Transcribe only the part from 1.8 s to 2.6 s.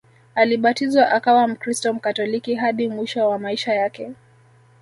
Mkatoliki